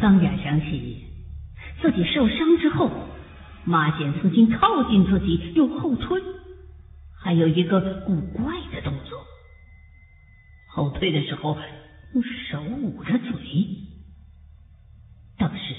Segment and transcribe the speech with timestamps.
[0.00, 1.04] 桑雅想起
[1.82, 2.90] 自己受伤之后，
[3.64, 6.22] 马显思竟靠近自己又后退，
[7.20, 9.18] 还有一个古怪的动作。
[10.68, 11.58] 后退的时候
[12.14, 13.32] 用手捂着嘴。
[15.36, 15.74] 当时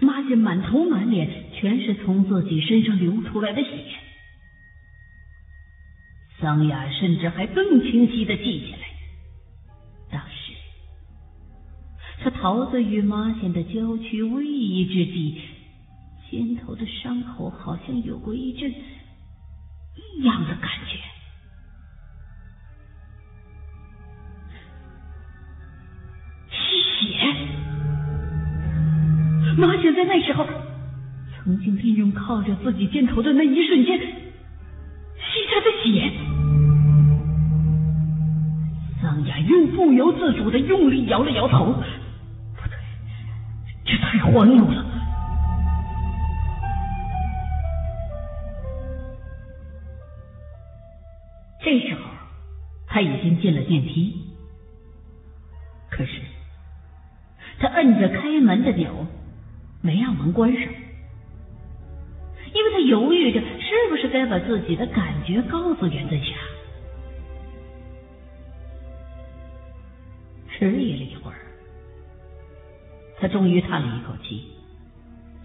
[0.00, 3.68] 马显满头满脸全是从自己身上流出来的血。
[6.40, 8.85] 桑雅甚至还更清晰的记起来，
[12.46, 15.34] 桃子与马显的郊区位移之际，
[16.30, 20.96] 肩头的伤口好像有过一阵异样的感觉。
[26.50, 26.56] 是
[27.00, 27.34] 血！
[29.58, 30.46] 马显在那时候
[31.42, 34.06] 曾经利用靠着自己肩头的那一瞬间吸
[35.50, 36.12] 他的血。
[39.02, 41.82] 桑雅又不由自主的用力摇了摇头，
[44.06, 44.84] 太荒谬了。
[51.60, 52.00] 这时候
[52.86, 54.14] 他已经进了电梯，
[55.90, 56.20] 可是
[57.58, 59.06] 他摁着开门的钮，
[59.82, 60.68] 没让门关上，因
[62.64, 66.32] 为他犹豫着是不是该把自己的感觉告诉袁振霞。
[70.56, 71.15] 迟疑了一会儿，
[73.26, 74.52] 他终于叹了一口气，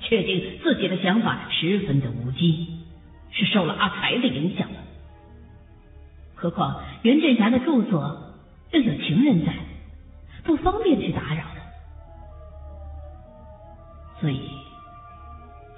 [0.02, 2.68] 确定自己的想法十分的无稽，
[3.32, 4.68] 是受了阿才的影响。
[6.36, 8.36] 何况袁振霞的住所
[8.70, 9.54] 又有情人在，
[10.44, 11.62] 不方便去打扰的，
[14.20, 14.48] 所以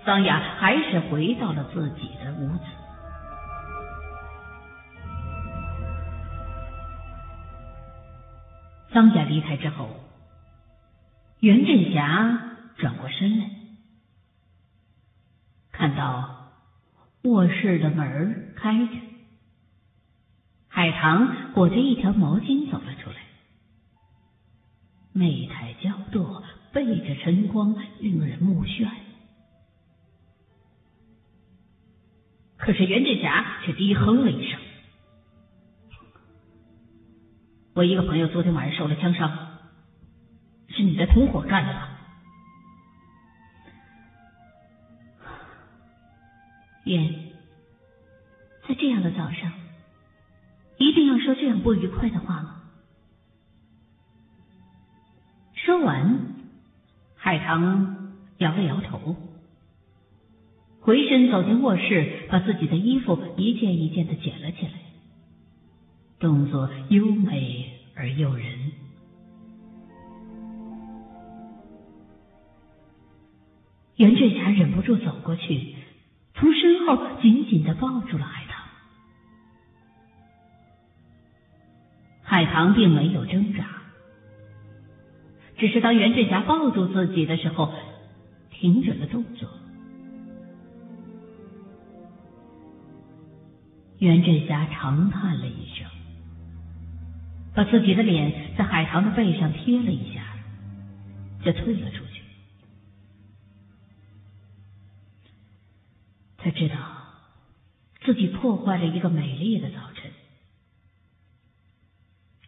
[0.04, 2.64] 桑雅还是回到了自己的屋子。
[8.92, 9.90] 桑家离开之后，
[11.44, 13.50] 袁振霞转过身来，
[15.74, 16.54] 看到
[17.24, 18.94] 卧室的门开着，
[20.70, 23.18] 海棠裹着一条毛巾走了出来，
[25.12, 28.88] 媚态娇惰，背着晨光，令人目眩。
[32.56, 34.58] 可是袁振霞却低哼了一声。
[37.74, 39.53] 我一个朋友昨天晚上受了枪伤，
[40.84, 41.90] 是你的同伙干的吧？
[46.84, 47.14] 燕，
[48.68, 49.54] 在这样的早上，
[50.78, 52.64] 一定要说这样不愉快的话吗？
[55.56, 56.20] 说完，
[57.16, 59.16] 海棠摇了摇头，
[60.82, 64.74] 回身走进卧室，把自己的衣服一件一件的捡了起来。
[66.20, 68.63] 动作优美而诱人，
[74.04, 75.76] 袁振霞忍不住走过去，
[76.34, 78.62] 从身后紧紧的抱住了海棠。
[82.22, 83.66] 海棠并没有挣扎，
[85.58, 87.74] 只是当袁振霞抱住自己的时候，
[88.52, 89.48] 停止了动作。
[94.00, 95.88] 袁振霞长叹了一声。
[97.56, 100.22] 把自己的脸在海棠的背上贴了一下，
[101.46, 102.13] 就退了出去。
[106.44, 106.76] 他知道
[108.04, 110.12] 自己破坏了一个美丽的早晨，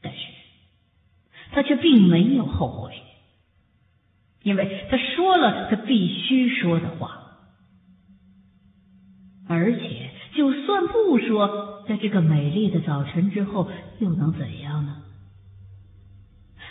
[0.01, 0.19] 但是
[1.51, 3.01] 他却并没有后悔，
[4.44, 7.38] 因为他说了他必须说的话，
[9.47, 11.73] 而且就算不说。
[11.88, 13.69] 在这个美丽的早晨之后，
[14.00, 15.03] 又能怎样呢？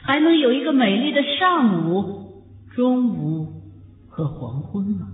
[0.03, 2.43] 还能有一个美丽的上午、
[2.75, 3.63] 中午
[4.09, 5.14] 和黄昏吗？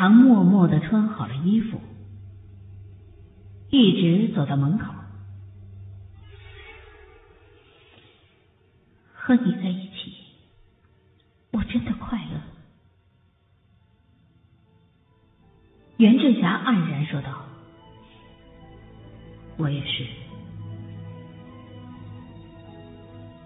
[0.00, 1.78] 海棠默默的穿好了衣服，
[3.68, 4.86] 一直走到门口。
[9.12, 10.14] 和你在一起，
[11.50, 12.40] 我真的快乐。
[15.98, 17.44] 袁振霞黯然说道
[19.60, 20.06] ：“我也是。”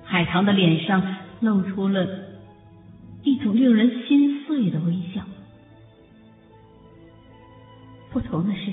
[0.07, 2.07] 海棠的脸上露出了
[3.25, 5.25] 一种令人心碎的微笑。
[8.15, 8.73] 不同的是，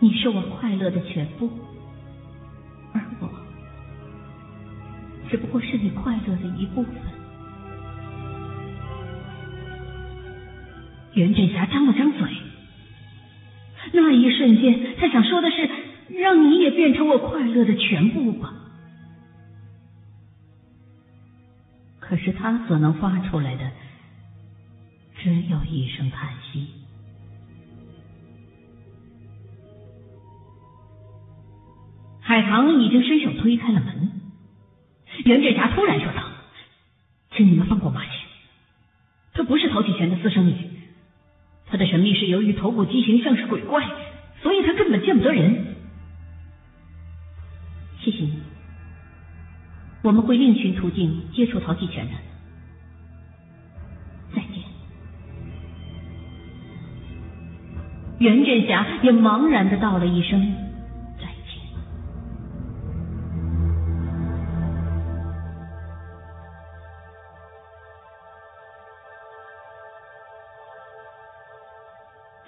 [0.00, 1.48] 你是我快乐的全部。
[2.92, 3.30] 而我
[5.30, 6.92] 只不过是你快乐的一部分。
[11.12, 12.28] 袁振霞张了张嘴，
[13.92, 15.70] 那一瞬间，他想说的是
[16.18, 18.52] ：“让你也变成我快乐的全部吧。”
[22.00, 23.70] 可是他所能发出来的，
[25.18, 26.66] 只有一声叹息。
[32.34, 34.10] 海棠已经伸手推开了门，
[35.24, 36.22] 袁振霞突然说道
[37.30, 38.10] ：“请你们放过马姐，
[39.34, 40.52] 她不是陶启全的私生女，
[41.68, 43.88] 她的神秘是由于头部畸形像是鬼怪，
[44.42, 45.76] 所以她根本见不得人。
[48.00, 48.40] 谢谢你。”
[50.02, 52.12] 我们会另寻途径接触陶继全的。
[54.34, 54.54] 再见。
[58.18, 60.63] 袁振霞也茫然的道了一声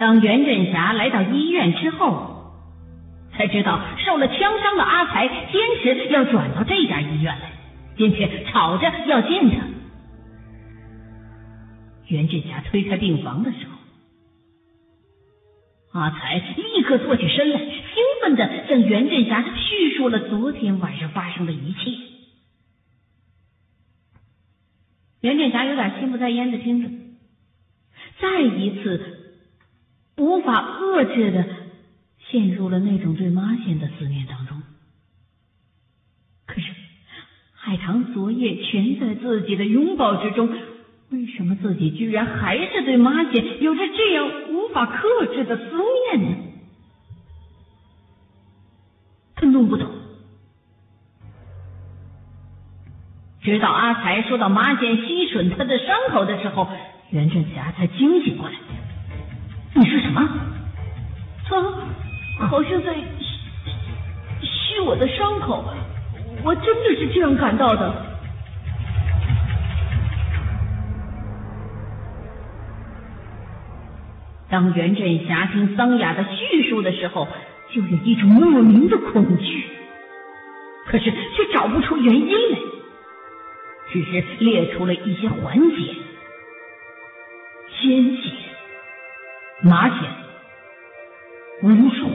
[0.06, 2.34] 当袁振霞来到医院之后。
[3.32, 7.52] 才知道受了枪伤的阿才坚持要转到这家医院来，
[7.94, 9.56] 并且吵着要见他。
[12.06, 13.58] 袁振霞推开病房的时
[15.92, 17.68] 候，阿才立刻坐起身来，兴
[18.22, 21.90] 奋的向袁振霞叙述了昨天晚上发生的一切。
[25.20, 26.88] 袁振霞有点心不在焉的听着，
[28.18, 29.25] 再一次
[30.16, 31.44] 无法遏制的。
[32.28, 34.60] 陷入了那种对妈线的思念当中。
[36.44, 36.66] 可是
[37.54, 40.48] 海棠昨夜全在自己的拥抱之中，
[41.10, 45.76] 为什么自己居然还是对妈线有着这样无法克制的思
[46.16, 46.36] 念呢？
[49.36, 49.88] 他弄不懂。
[53.40, 56.68] 直到阿才说到妈线吸吮他的伤口的时候，
[57.10, 58.56] 袁振霞才惊醒过来。
[59.76, 60.20] 你说什么？
[60.20, 60.28] 啊？
[62.48, 62.94] 好像在
[64.42, 65.64] 吸我的伤口，
[66.42, 67.94] 我真的是这样感到的。
[74.48, 77.26] 当袁振霞听桑雅的叙述的时候，
[77.70, 79.64] 就有一种莫名的恐惧，
[80.86, 82.58] 可是却找不出原因来，
[83.92, 85.76] 只是列出了一些环节：
[87.80, 88.30] 鲜血、
[89.62, 90.06] 麻血、
[91.62, 92.10] 巫术。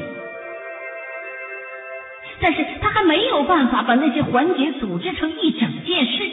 [2.39, 6.31] 但是他还没有办法把那些环节组织成一整件事，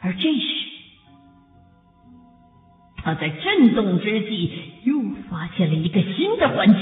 [0.00, 0.68] 而这时，
[3.04, 6.80] 他在震动之际又发现了一个新的环节。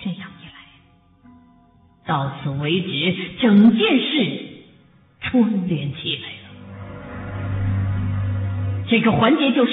[0.00, 1.30] 这样一来，
[2.04, 4.48] 到此为止，整件事
[5.22, 6.43] 串联起来了。
[8.88, 9.72] 这个环节就是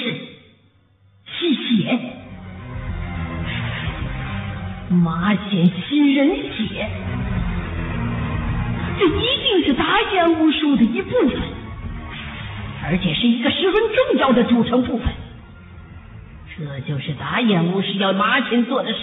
[1.26, 1.98] 吸血。
[4.90, 6.86] 马显吸人血，
[8.98, 9.10] 这一
[9.42, 11.40] 定是打眼巫术的一部分，
[12.84, 15.06] 而且是一个十分重要的组成部分。
[16.54, 18.98] 这就是打眼巫师要马显做的事。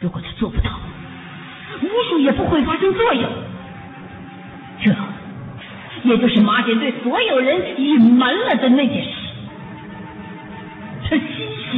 [0.00, 0.80] 如果他做不到，
[1.82, 3.30] 巫术也不会发生作用。
[6.12, 9.10] 也就是马显对所有人隐瞒了的那件事。
[11.08, 11.24] 他吸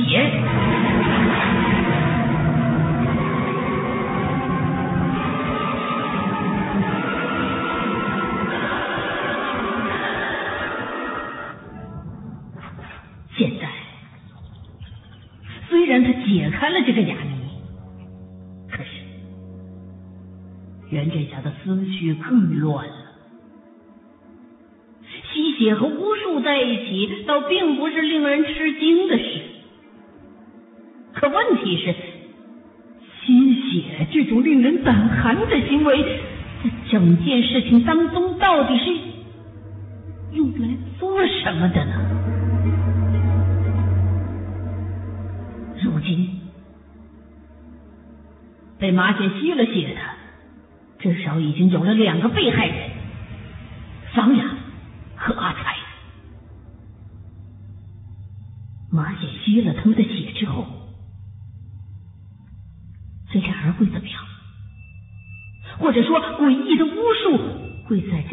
[0.08, 0.28] 血。
[13.36, 13.68] 现在，
[15.68, 17.38] 虽然他解开了这个哑谜，
[18.68, 18.90] 可是
[20.90, 23.03] 袁振霞的思绪更乱。
[25.56, 29.40] 血和巫术在一起，倒并不是令人吃惊的事。
[31.12, 31.94] 可问题是，
[33.24, 36.02] 吸血这种令人胆寒的行为，
[36.62, 38.84] 在整件事情当中，到底是
[40.32, 40.68] 用来
[40.98, 41.92] 做什么的呢？
[45.82, 46.40] 如今
[48.78, 50.00] 被马姐吸了血的，
[50.98, 52.76] 至少已经有了两个被害人：
[54.14, 54.43] 桑雅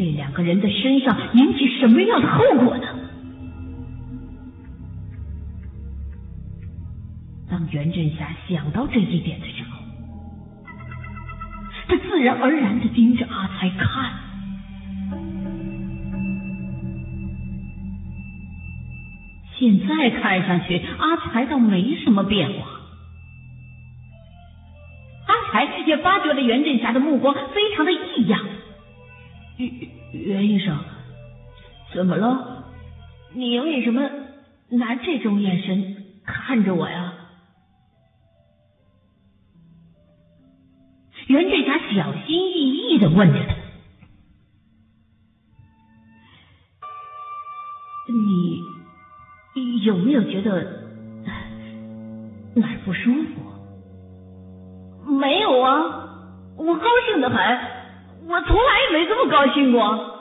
[0.01, 2.87] 这两个人的身上引起什么样的后果呢？
[7.47, 9.77] 当袁振霞想到这一点的时候，
[11.87, 14.11] 他自然而然的盯着阿才看。
[19.59, 22.67] 现在看上去，阿才倒没什么变化。
[25.27, 28.43] 阿才也发觉了袁振霞的目光非常的异样。
[30.51, 30.77] 医生，
[31.93, 32.65] 怎么了？
[33.33, 34.09] 你为什么
[34.69, 37.13] 拿这种眼神看着我呀？
[41.27, 43.55] 袁振霞小心翼翼的问着他
[49.55, 50.51] ：“你有没有觉得
[52.55, 53.39] 哪儿不舒服
[55.17, 55.71] ？”“没有啊，
[56.57, 57.37] 我高兴的很，
[58.27, 60.11] 我从来也没这么高兴过。”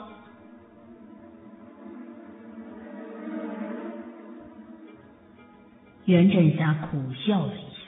[6.05, 7.81] 袁振霞苦笑了一下。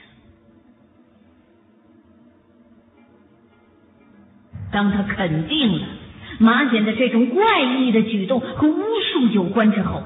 [4.72, 5.86] 当他肯定了
[6.38, 10.02] 马显的这种怪异的举动和巫术有关之后，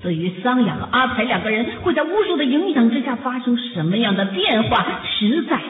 [0.00, 5.62] 对于桑雅和阿才两个人会在巫术的影响之下发生什么样的变化，实在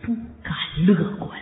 [0.00, 1.41] 不敢乐观。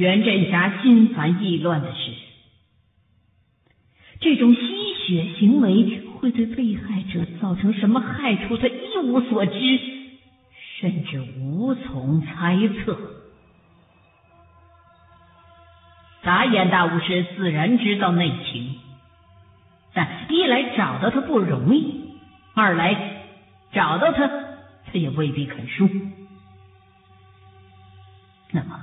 [0.00, 2.10] 袁振霞心烦意乱的是，
[4.18, 9.52] 这种吸血行为会对被害者造成什么害处，他一无所知，
[10.78, 12.98] 甚至无从猜测。
[16.22, 18.76] 打眼大巫师自然知道内情，
[19.92, 22.14] 但一来找到他不容易，
[22.54, 23.26] 二来
[23.74, 25.86] 找到他，他也未必肯说。
[28.52, 28.80] 那么？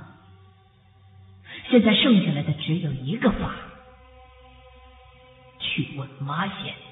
[1.70, 3.52] 现在剩下来的只有一个法，
[5.58, 6.87] 去问妈先。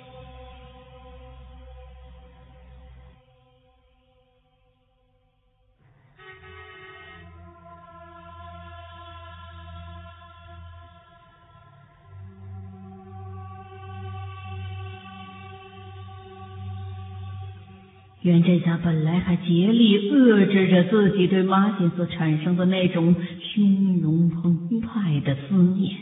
[18.26, 25.97] 袁振霞本来还竭力遏制着自己对马显所产生的那种汹涌澎湃的思念，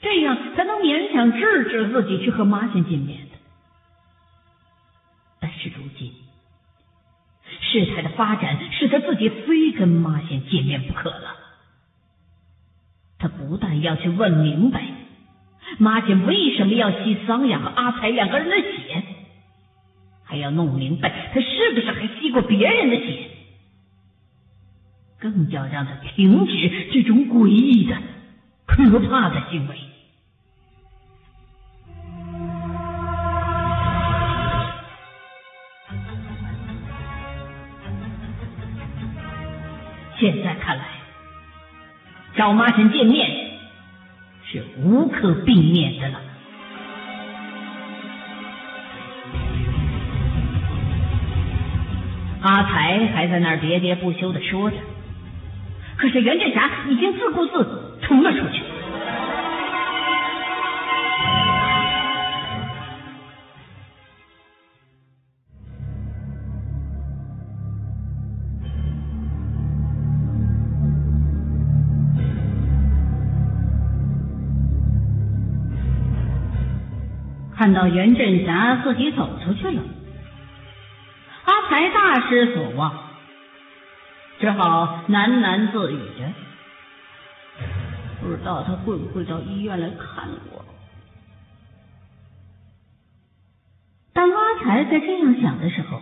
[0.00, 3.36] 这样才能勉强制止自己去和马显见面的。
[5.40, 6.12] 但是如今，
[7.60, 11.36] 事态的发展使他自己非跟马显见面不可了。
[13.18, 14.84] 他不但要去问明白
[15.78, 19.02] 马显为什么要吸桑雅和阿才两个人的血。
[20.36, 23.30] 还要弄明白他是不是还吸过别人的血，
[25.18, 27.96] 更要让他停止这种诡异的、
[28.66, 29.74] 可怕的行为。
[40.18, 40.84] 现在看来，
[42.36, 43.26] 找妈神见面
[44.44, 46.25] 是无可避免的了。
[52.46, 54.76] 阿才还在那儿喋喋不休的说着，
[55.96, 58.62] 可是袁振霞已经自顾自冲了出去。
[77.56, 79.82] 看到袁振霞自己走出去了。
[81.68, 83.10] 才大失所望，
[84.38, 86.32] 只好喃喃自语着
[88.20, 90.64] ：“不知道他会不会到医院来看我。”
[94.12, 96.00] 当阿才在这样想的时候，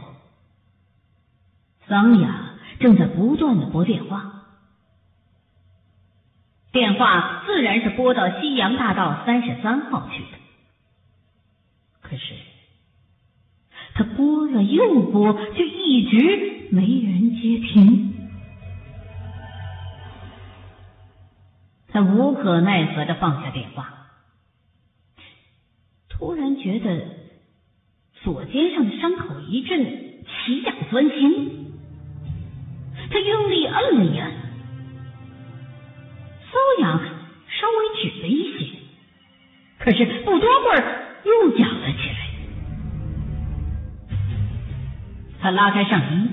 [1.89, 4.47] 桑雅正在不断的拨电话，
[6.73, 10.39] 电话自然是拨到西洋大道三十三号去的，
[12.03, 12.35] 可是。
[13.95, 18.13] 他拨了又拨，却一直没人接听。
[21.89, 24.09] 他无可奈何的放下电话，
[26.09, 27.07] 突然觉得
[28.25, 29.85] 左肩上的伤口一阵
[30.25, 31.73] 奇痒钻心，
[33.11, 34.33] 他用力摁了一摁，
[36.51, 38.75] 瘙痒稍微止了一些，
[39.79, 42.14] 可是不多会儿又痒了起来。
[45.45, 46.29] 他拉开上衣，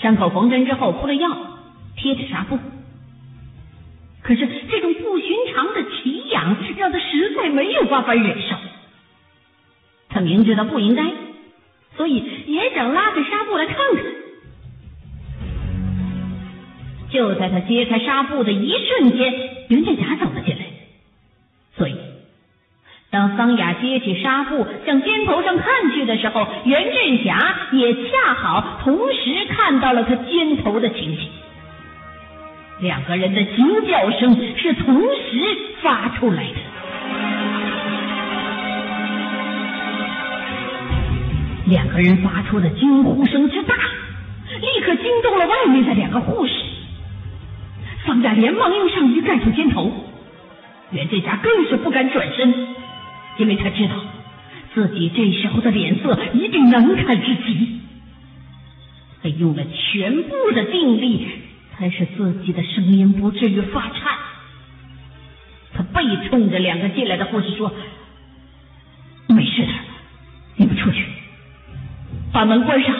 [0.00, 1.36] 伤口缝针之后敷了药，
[1.96, 2.56] 贴着纱布。
[4.22, 8.54] 可是这种不寻常的奇痒让他实在没有办法忍受。
[10.10, 11.10] 他明知道不应该，
[11.96, 14.04] 所以也想拉开纱布来看看。
[17.10, 19.34] 就在他揭开纱布的一瞬间，
[19.70, 20.57] 袁振霞走了进来。
[23.18, 31.28] 当桑雅揭起纱布向肩头上看去的时候，袁振霞也恰好同时看到了他肩头的情形。
[32.78, 36.54] 两个人的惊叫声是同时发出来的，
[41.66, 43.74] 两个人发出的惊呼声之大，
[44.60, 46.52] 立刻惊动了外面的两个护士。
[48.06, 49.92] 方雅连忙用上衣盖住肩头，
[50.92, 52.68] 袁振霞更是不敢转身，
[53.38, 53.94] 因为他知道
[54.74, 57.80] 自己这时候的脸色一定难看至极。
[59.22, 61.26] 他用了全部的定力。
[61.78, 64.18] 才使自己的声音不至于发颤。
[65.72, 67.72] 他背冲着两个进来的护士说
[69.30, 69.68] ：“没事的，
[70.56, 71.04] 你们出去，
[72.32, 72.92] 把门关上。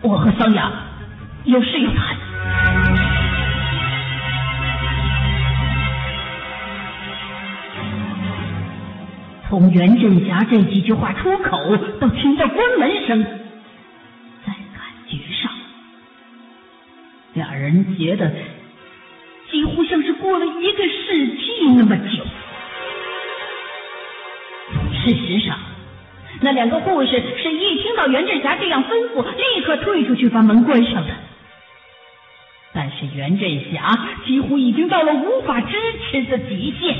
[0.00, 0.72] 我和桑雅
[1.44, 2.16] 有事要谈。”
[9.52, 13.22] 从袁振霞这几句话出口到听到关门声。
[17.34, 18.32] 俩人觉得
[19.50, 22.24] 几乎像是过了一个世纪那么久。
[25.04, 25.58] 事实上，
[26.40, 31.12] 那两个护士是一听到袁振霞这样吩咐，立刻退出去把门关上的。
[32.72, 35.76] 但是袁振霞几乎已经到了无法支
[36.10, 36.96] 持的极限，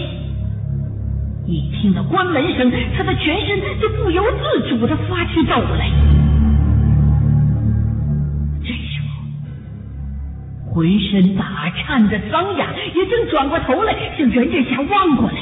[1.46, 5.90] 一听到关门声，他的全身就不由自主的发起抖来。
[8.62, 15.34] 这时候浑身打颤的桑雅也正转过头来向袁振霞望过来，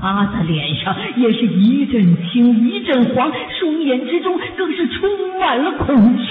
[0.00, 6.22] 他的脸上也是一阵青一阵黄，双眼之中更是充满了恐惧。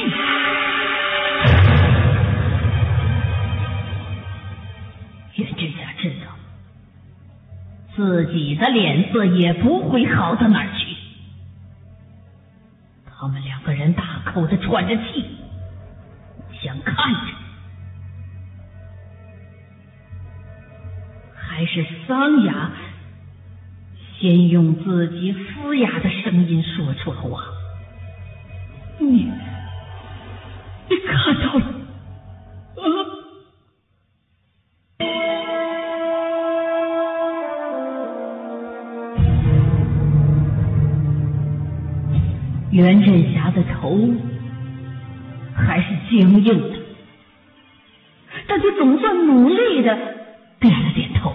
[8.01, 10.95] 自己的脸色也不会好到哪儿去，
[13.05, 15.23] 他们两个人大口的喘着气。
[16.63, 17.19] 想看着，
[21.35, 22.71] 还是桑雅
[24.17, 27.43] 先用自己嘶哑的声音说出了话
[28.99, 29.31] ：“你，你
[42.71, 43.97] 袁振霞的头。
[45.53, 46.79] 还是僵硬的，
[48.47, 49.95] 但他总算努力的
[50.59, 51.33] 点了点头。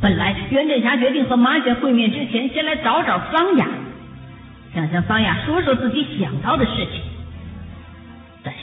[0.00, 3.68] 本来袁振霞决定和马姐会面之前，先来找找桑雅，
[4.74, 7.02] 想向桑雅说说自己想到的事情。
[8.42, 8.60] 但是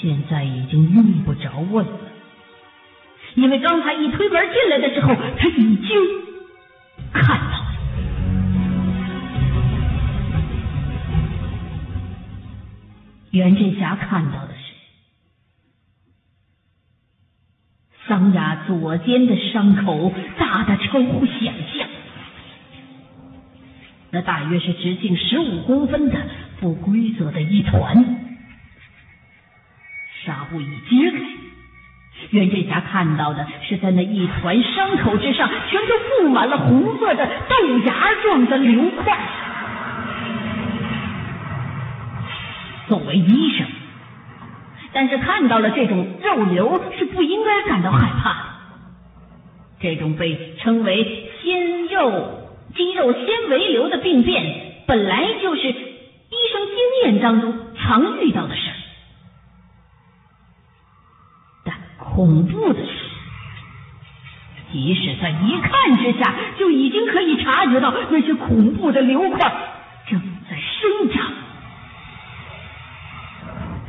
[0.00, 2.00] 现在已经用不着问了，
[3.34, 5.98] 因为刚才一推门进来的时候，他已经
[7.12, 7.40] 看
[13.32, 14.72] 袁振霞看到的是
[18.06, 21.88] 桑雅左肩的伤口大的超乎想象，
[24.10, 26.16] 那大约是直径十五公分的
[26.60, 28.04] 不规则的一团。
[30.24, 31.18] 纱布一揭开，
[32.30, 39.18] 袁振霞看到的是在那一团伤口之上，全都布满了红色的豆芽状的瘤块。
[42.88, 43.66] 作为医生，
[44.92, 48.38] 但是看到了这种肉瘤是不应该感到害怕的。
[49.80, 55.74] 这种被称为纤肉肌肉纤维瘤的病变，本来就是医
[56.52, 58.76] 生经验当中常遇到的事儿。
[61.64, 62.92] 但恐怖的是，
[64.72, 69.52] 即使在一看之下就已经可以察觉到那些恐怖的瘤块
[70.08, 71.31] 正在生长。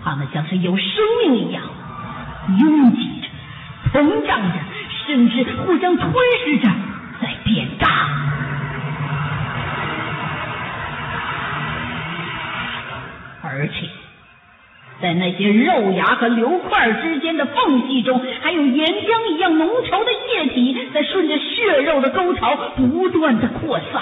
[0.03, 0.85] 他们像是有生
[1.23, 1.63] 命一样
[2.59, 4.59] 拥挤着、膨胀着，
[5.05, 6.13] 甚至互相吞
[6.43, 6.69] 噬着，
[7.21, 7.87] 在变大。
[13.43, 13.87] 而且，
[15.01, 24.01] 在那些肉芽和瘤块之间的缝隙中，还有岩浆一样浓稠的液体在顺着血肉的沟槽不断的扩散。